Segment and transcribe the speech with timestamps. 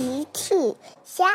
[0.00, 0.54] 奇趣
[1.04, 1.26] 虾，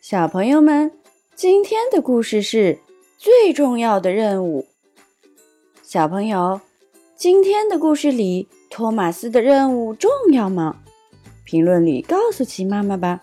[0.00, 0.92] 小朋友们，
[1.34, 2.78] 今天的故事是
[3.18, 4.68] 最重要的任务。
[5.82, 6.60] 小朋友，
[7.16, 10.76] 今天的故事里，托马斯的任务重要吗？
[11.42, 13.20] 评论里告诉奇妈妈吧。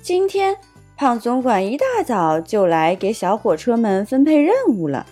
[0.00, 0.56] 今天，
[0.96, 5.04] 胖总管一大早就来给小火车们分配任务了，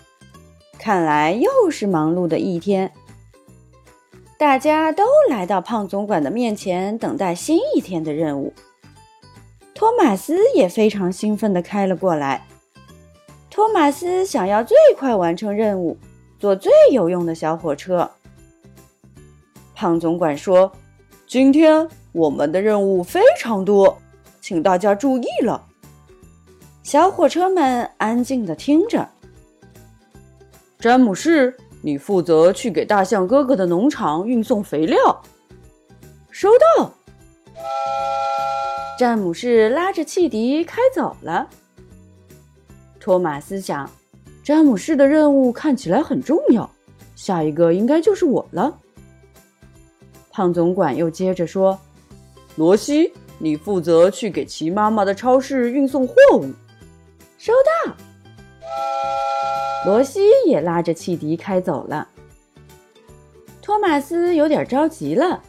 [0.79, 2.93] 看来又是忙碌的一天。
[4.37, 8.53] 大家都来到胖总管的面前，等待新一天的任务。
[9.73, 12.47] 托马斯也非常兴奋地开了过来。
[13.49, 15.97] 托马斯想要最快完成任务，
[16.39, 18.11] 坐最有用的小火车。
[19.75, 20.73] 胖总管说
[21.27, 23.97] ：“今天我们的任务非常多，
[24.41, 25.65] 请大家注意了。”
[26.83, 29.09] 小火车们安静地听着。
[30.79, 31.57] 詹姆士。
[31.85, 35.23] 你负责去给大象哥哥的农场运送肥料。
[36.31, 36.49] 收
[36.79, 36.91] 到。
[38.99, 41.47] 詹姆士拉着汽笛开走了。
[42.99, 43.91] 托马斯想，
[44.43, 46.69] 詹姆士的任务看起来很重要，
[47.17, 48.79] 下一个应该就是我了。
[50.31, 51.79] 胖总管又接着说
[52.57, 56.47] ：“罗西，你负责去给齐妈妈的超市运送货物。”
[57.37, 57.53] 收
[57.85, 57.95] 到。
[59.85, 62.09] 罗西也拉着汽笛开走了。
[63.61, 65.43] 托马斯有点着急了。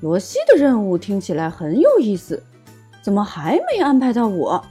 [0.00, 2.42] 罗西的任务听起来很有意思，
[3.02, 4.64] 怎么还没安排到我？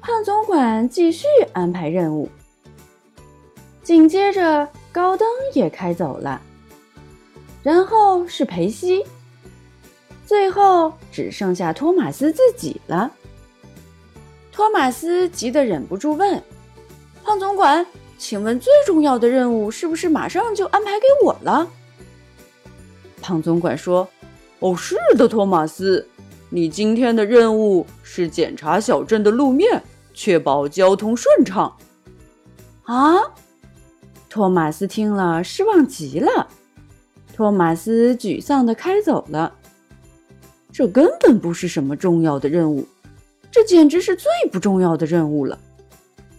[0.00, 2.28] 胖总管继续安排任务。
[3.82, 6.42] 紧接着，高登也开走了，
[7.62, 9.04] 然后是裴西，
[10.26, 13.10] 最后只剩下托马斯自己了。
[14.52, 16.42] 托马斯急得忍不住问。
[17.28, 21.68] 胖总管，请问最重要的任务是不是马上就安排给我了？
[23.20, 24.08] 胖总管说
[24.60, 26.08] ：“哦，是的，托马斯，
[26.48, 29.82] 你今天的任务是检查小镇的路面，
[30.14, 31.70] 确保交通顺畅。”
[32.84, 33.16] 啊！
[34.30, 36.48] 托马斯听了失望极了。
[37.34, 39.54] 托马斯沮丧地开走了。
[40.72, 42.88] 这根本不是什么重要的任务，
[43.50, 45.58] 这简直是最不重要的任务了。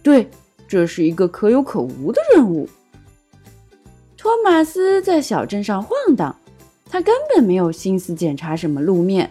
[0.02, 0.28] 对。
[0.70, 2.68] 这是一个可有可无的任务。
[4.16, 6.36] 托马斯在小镇上晃荡，
[6.88, 9.28] 他根本没有心思检查什么路面。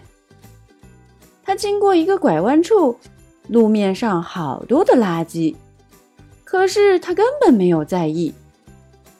[1.42, 2.94] 他经过一个拐弯处，
[3.48, 5.56] 路面上好多的垃圾，
[6.44, 8.34] 可是他根本没有在意。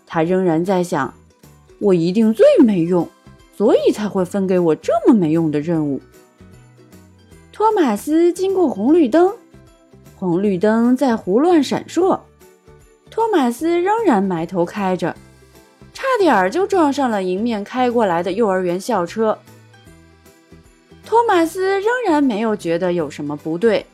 [0.06, 1.14] 他仍然在想：
[1.78, 3.08] 我一定最没用，
[3.56, 5.98] 所以才会分给我这么没用的任务。
[7.50, 9.32] 托马斯经过红绿灯。
[10.20, 12.20] 红绿灯在胡乱闪烁，
[13.10, 15.16] 托马斯仍然埋头开着，
[15.94, 19.38] 差点儿就撞上了迎面开过来的幼儿园校车。
[21.06, 23.86] 托马斯仍然没有觉得有什么不对，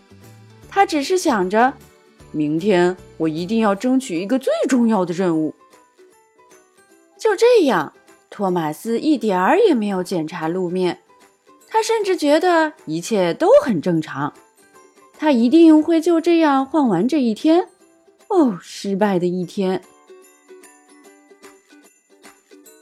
[0.69, 1.73] 他只是想着，
[2.33, 5.55] 明天我一定要争取一个最重要的任务。
[7.17, 7.93] 就这样，
[8.31, 10.99] 托马斯一点儿也没有检查路面，
[11.69, 14.33] 他甚至觉得一切都很正常。
[15.19, 17.69] 他一定会就这样换完这一天。
[18.29, 19.83] 哦，失败的一天。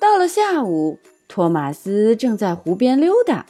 [0.00, 3.46] 到了下午，托马斯正在湖边溜达。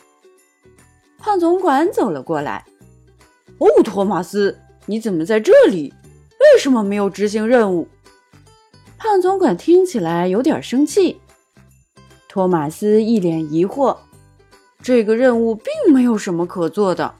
[1.18, 2.64] 胖总管走了过来。
[3.58, 5.92] “哦，托马斯，你怎么在这里？
[6.40, 7.88] 为什么没有执行任务？”
[8.98, 11.20] 胖总管听起来有点生气。
[12.28, 13.96] 托马斯一脸疑惑
[14.82, 17.14] ：“这个任务并没有什么可做的。”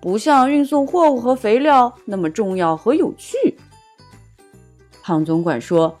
[0.00, 3.56] 不像运送货物和肥料那么重要和有趣。
[5.02, 5.98] 胖总管说：“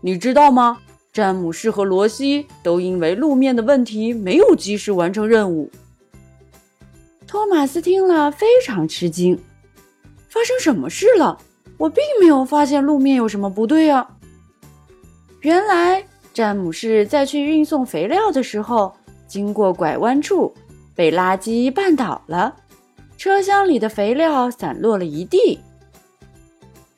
[0.00, 0.78] 你知道吗？
[1.12, 5.70] 詹姆士和罗西都因为路面的问题没有及时完成任务。”
[7.26, 9.38] 托马斯听了非常吃惊
[10.28, 11.38] ：“发生什么事了？
[11.76, 14.16] 我并没有发现路面有什么不对啊！”
[15.42, 18.94] 原来，詹姆士在去运送肥料的时候，
[19.26, 20.52] 经过拐弯处，
[20.94, 22.56] 被垃圾绊倒了。
[23.18, 25.58] 车厢里的肥料散落了一地，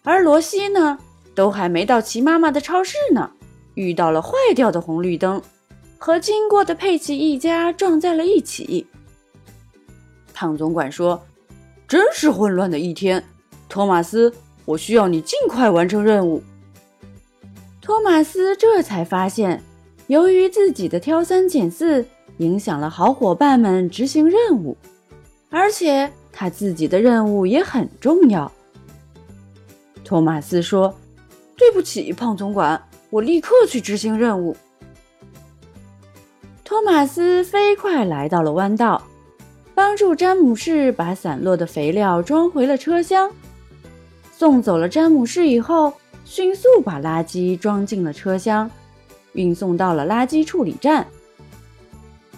[0.03, 0.99] 而罗西呢，
[1.35, 3.31] 都还没到齐妈妈的超市呢，
[3.73, 5.41] 遇到了坏掉的红绿灯，
[5.97, 8.87] 和经过的佩奇一家撞在了一起。
[10.35, 11.23] 胖总管说
[11.89, 13.25] ：“真是混乱的一天，
[13.67, 14.31] 托马斯，
[14.67, 16.43] 我需要你尽快完成任务。”
[17.81, 19.63] 托马斯这才发现，
[20.07, 22.05] 由于自己的挑三拣四，
[22.37, 24.77] 影响了好伙伴们执行任务。
[25.51, 28.51] 而且他自己的任务也很重要。
[30.05, 30.95] 托马斯说
[31.59, 32.81] ：“对不起，胖总管，
[33.11, 34.57] 我立刻去执行任务。”
[36.65, 39.03] 托马斯飞快来到了弯道，
[39.75, 43.31] 帮助詹姆士把散落的肥料装回了车厢。
[44.33, 45.93] 送走了詹姆士以后，
[46.25, 48.71] 迅速把垃圾装进了车厢，
[49.33, 51.07] 运送到了垃圾处理站。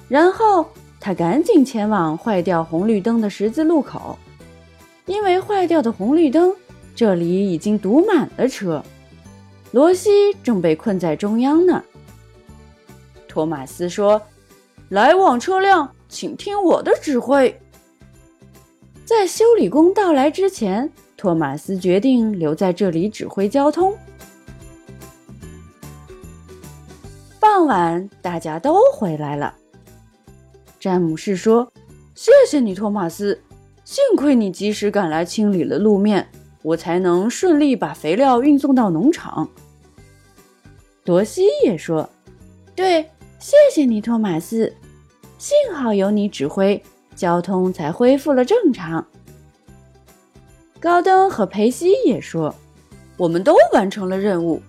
[0.08, 0.66] 然后
[1.04, 4.16] 他赶紧前往坏掉红绿灯的十字路口，
[5.06, 6.54] 因为坏掉的红绿灯，
[6.94, 8.80] 这里已经堵满了车。
[9.72, 11.82] 罗西正被困在中央呢。
[13.26, 14.22] 托马斯说
[14.90, 17.60] ：“来往车辆，请听我的指挥。”
[19.04, 20.88] 在修理工到来之前。
[21.16, 23.96] 托马斯决定留在这里指挥交通。
[27.40, 29.54] 傍晚，大家都回来了。
[30.82, 31.72] 詹姆士说
[32.12, 33.40] ：“谢谢你，托马斯，
[33.84, 36.26] 幸亏你及时赶来清理了路面，
[36.60, 39.48] 我才能顺利把肥料运送到农场。”
[41.04, 42.10] 多西也说
[42.74, 43.08] ：“对，
[43.38, 44.74] 谢谢你，托马斯，
[45.38, 46.82] 幸好有你指挥，
[47.14, 49.06] 交通才恢复了正常。”
[50.80, 52.52] 高登和裴西也说
[53.16, 54.60] ：“我们都完成了任务，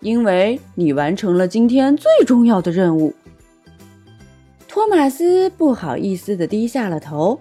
[0.00, 3.14] 因为你完成了今天最重要的任务。”
[4.74, 7.38] 托马斯不好意思地低下了头：“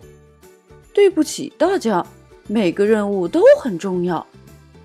[0.94, 2.06] 对不起，大家，
[2.48, 4.24] 每个任务都很重要，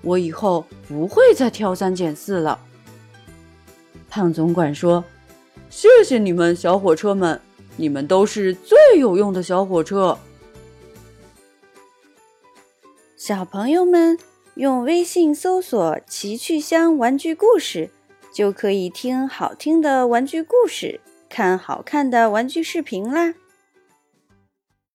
[0.01, 2.59] 我以后不会再挑三拣四了。”
[4.09, 5.05] 胖总管说
[5.69, 7.39] ：“谢谢你们，小火车们，
[7.77, 10.17] 你们都是最有用的小火车。”
[13.15, 14.17] 小朋友们
[14.55, 17.91] 用微信搜索“奇趣箱玩具故事”，
[18.33, 20.99] 就可以听好听的玩具故事，
[21.39, 23.33] 看好看的玩具视频啦。